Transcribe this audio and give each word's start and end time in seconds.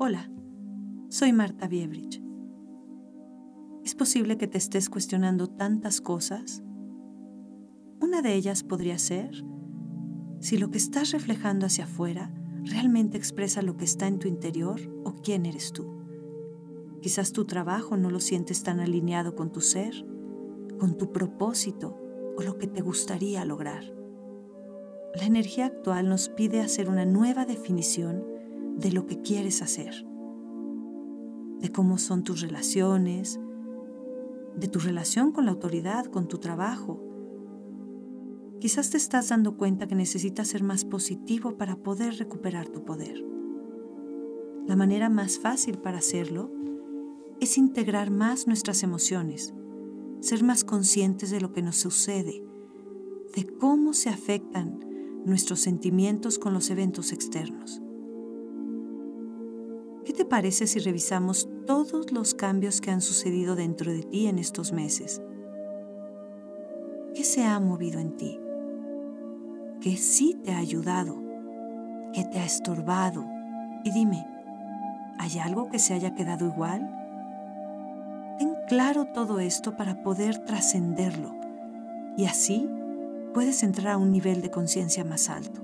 Hola, 0.00 0.30
soy 1.08 1.32
Marta 1.32 1.66
Biebrich. 1.66 2.22
¿Es 3.84 3.96
posible 3.96 4.38
que 4.38 4.46
te 4.46 4.56
estés 4.56 4.88
cuestionando 4.90 5.48
tantas 5.48 6.00
cosas? 6.00 6.62
Una 8.00 8.22
de 8.22 8.36
ellas 8.36 8.62
podría 8.62 8.96
ser 8.96 9.44
si 10.38 10.56
lo 10.56 10.70
que 10.70 10.78
estás 10.78 11.10
reflejando 11.10 11.66
hacia 11.66 11.82
afuera 11.82 12.32
realmente 12.62 13.18
expresa 13.18 13.60
lo 13.60 13.76
que 13.76 13.86
está 13.86 14.06
en 14.06 14.20
tu 14.20 14.28
interior 14.28 14.80
o 15.02 15.16
quién 15.16 15.46
eres 15.46 15.72
tú. 15.72 16.00
Quizás 17.02 17.32
tu 17.32 17.44
trabajo 17.44 17.96
no 17.96 18.08
lo 18.12 18.20
sientes 18.20 18.62
tan 18.62 18.78
alineado 18.78 19.34
con 19.34 19.50
tu 19.50 19.60
ser, 19.60 20.06
con 20.78 20.96
tu 20.96 21.10
propósito 21.10 21.98
o 22.36 22.42
lo 22.42 22.56
que 22.56 22.68
te 22.68 22.82
gustaría 22.82 23.44
lograr. 23.44 23.82
La 25.16 25.24
energía 25.24 25.66
actual 25.66 26.08
nos 26.08 26.28
pide 26.28 26.60
hacer 26.60 26.88
una 26.88 27.04
nueva 27.04 27.46
definición 27.46 28.37
de 28.78 28.92
lo 28.92 29.06
que 29.06 29.20
quieres 29.20 29.60
hacer, 29.60 30.06
de 31.60 31.72
cómo 31.72 31.98
son 31.98 32.22
tus 32.22 32.40
relaciones, 32.40 33.40
de 34.56 34.68
tu 34.68 34.78
relación 34.78 35.32
con 35.32 35.46
la 35.46 35.50
autoridad, 35.50 36.06
con 36.06 36.28
tu 36.28 36.38
trabajo. 36.38 37.04
Quizás 38.60 38.90
te 38.90 38.96
estás 38.96 39.28
dando 39.30 39.56
cuenta 39.56 39.88
que 39.88 39.96
necesitas 39.96 40.48
ser 40.48 40.62
más 40.62 40.84
positivo 40.84 41.56
para 41.56 41.76
poder 41.76 42.14
recuperar 42.18 42.68
tu 42.68 42.84
poder. 42.84 43.24
La 44.66 44.76
manera 44.76 45.08
más 45.08 45.38
fácil 45.38 45.78
para 45.78 45.98
hacerlo 45.98 46.52
es 47.40 47.58
integrar 47.58 48.10
más 48.10 48.46
nuestras 48.46 48.84
emociones, 48.84 49.54
ser 50.20 50.44
más 50.44 50.62
conscientes 50.62 51.30
de 51.30 51.40
lo 51.40 51.52
que 51.52 51.62
nos 51.62 51.76
sucede, 51.76 52.44
de 53.34 53.46
cómo 53.58 53.92
se 53.92 54.08
afectan 54.08 54.84
nuestros 55.24 55.60
sentimientos 55.60 56.38
con 56.38 56.54
los 56.54 56.70
eventos 56.70 57.12
externos. 57.12 57.82
¿Qué 60.18 60.24
te 60.24 60.30
parece 60.30 60.66
si 60.66 60.80
revisamos 60.80 61.48
todos 61.64 62.10
los 62.10 62.34
cambios 62.34 62.80
que 62.80 62.90
han 62.90 63.00
sucedido 63.00 63.54
dentro 63.54 63.92
de 63.92 64.02
ti 64.02 64.26
en 64.26 64.40
estos 64.40 64.72
meses? 64.72 65.22
¿Qué 67.14 67.22
se 67.22 67.44
ha 67.44 67.60
movido 67.60 68.00
en 68.00 68.16
ti? 68.16 68.40
¿Qué 69.80 69.96
sí 69.96 70.36
te 70.42 70.50
ha 70.50 70.58
ayudado? 70.58 71.22
¿Qué 72.12 72.24
te 72.24 72.40
ha 72.40 72.44
estorbado? 72.44 73.24
Y 73.84 73.92
dime, 73.92 74.26
¿hay 75.20 75.38
algo 75.38 75.70
que 75.70 75.78
se 75.78 75.94
haya 75.94 76.16
quedado 76.16 76.48
igual? 76.48 76.92
Ten 78.40 78.56
claro 78.66 79.04
todo 79.14 79.38
esto 79.38 79.76
para 79.76 80.02
poder 80.02 80.44
trascenderlo 80.44 81.32
y 82.16 82.24
así 82.24 82.68
puedes 83.34 83.62
entrar 83.62 83.92
a 83.92 83.98
un 83.98 84.10
nivel 84.10 84.42
de 84.42 84.50
conciencia 84.50 85.04
más 85.04 85.30
alto, 85.30 85.60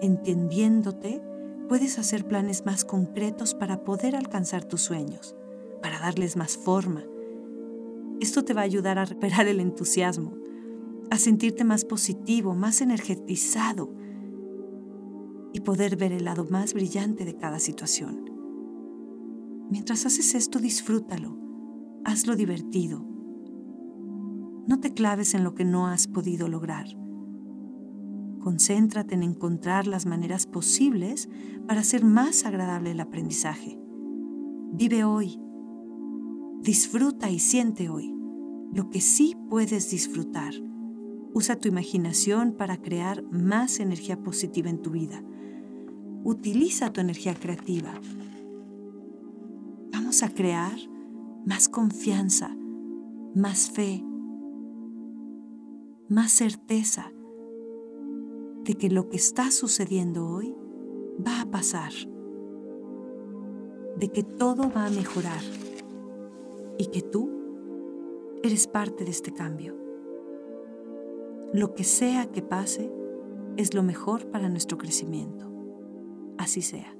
entendiéndote 0.00 1.20
puedes 1.68 1.98
hacer 1.98 2.26
planes 2.26 2.64
más 2.64 2.84
concretos 2.84 3.54
para 3.54 3.84
poder 3.84 4.16
alcanzar 4.16 4.64
tus 4.64 4.80
sueños, 4.80 5.36
para 5.82 5.98
darles 5.98 6.36
más 6.36 6.56
forma. 6.56 7.04
Esto 8.20 8.44
te 8.44 8.54
va 8.54 8.62
a 8.62 8.64
ayudar 8.64 8.98
a 8.98 9.04
recuperar 9.04 9.46
el 9.46 9.60
entusiasmo, 9.60 10.32
a 11.10 11.18
sentirte 11.18 11.64
más 11.64 11.84
positivo, 11.84 12.54
más 12.54 12.80
energetizado 12.80 13.94
y 15.52 15.60
poder 15.60 15.96
ver 15.96 16.12
el 16.12 16.24
lado 16.24 16.46
más 16.50 16.74
brillante 16.74 17.24
de 17.24 17.36
cada 17.36 17.58
situación. 17.58 18.30
Mientras 19.70 20.06
haces 20.06 20.34
esto, 20.34 20.58
disfrútalo, 20.58 21.36
hazlo 22.04 22.34
divertido. 22.34 23.04
No 24.66 24.80
te 24.80 24.92
claves 24.94 25.34
en 25.34 25.44
lo 25.44 25.54
que 25.54 25.64
no 25.64 25.86
has 25.86 26.06
podido 26.06 26.48
lograr 26.48 26.86
Concéntrate 28.48 29.14
en 29.14 29.22
encontrar 29.22 29.86
las 29.86 30.06
maneras 30.06 30.46
posibles 30.46 31.28
para 31.66 31.80
hacer 31.80 32.02
más 32.02 32.46
agradable 32.46 32.92
el 32.92 33.00
aprendizaje. 33.00 33.78
Vive 34.72 35.04
hoy. 35.04 35.38
Disfruta 36.62 37.28
y 37.28 37.40
siente 37.40 37.90
hoy 37.90 38.10
lo 38.72 38.88
que 38.88 39.02
sí 39.02 39.36
puedes 39.50 39.90
disfrutar. 39.90 40.54
Usa 41.34 41.56
tu 41.56 41.68
imaginación 41.68 42.52
para 42.52 42.78
crear 42.78 43.22
más 43.24 43.80
energía 43.80 44.18
positiva 44.22 44.70
en 44.70 44.80
tu 44.80 44.92
vida. 44.92 45.22
Utiliza 46.24 46.90
tu 46.90 47.02
energía 47.02 47.34
creativa. 47.34 47.92
Vamos 49.92 50.22
a 50.22 50.30
crear 50.30 50.78
más 51.44 51.68
confianza, 51.68 52.56
más 53.34 53.70
fe, 53.70 54.02
más 56.08 56.32
certeza 56.32 57.12
de 58.68 58.74
que 58.74 58.90
lo 58.90 59.08
que 59.08 59.16
está 59.16 59.50
sucediendo 59.50 60.28
hoy 60.28 60.54
va 61.26 61.40
a 61.40 61.50
pasar, 61.50 61.90
de 63.96 64.08
que 64.12 64.22
todo 64.22 64.70
va 64.70 64.84
a 64.84 64.90
mejorar 64.90 65.40
y 66.76 66.88
que 66.88 67.00
tú 67.00 67.30
eres 68.42 68.66
parte 68.66 69.06
de 69.06 69.10
este 69.10 69.32
cambio. 69.32 69.74
Lo 71.54 71.72
que 71.72 71.82
sea 71.82 72.26
que 72.30 72.42
pase 72.42 72.92
es 73.56 73.72
lo 73.72 73.82
mejor 73.82 74.30
para 74.30 74.50
nuestro 74.50 74.76
crecimiento. 74.76 75.50
Así 76.36 76.60
sea. 76.60 76.97